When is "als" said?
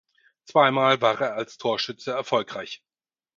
1.35-1.59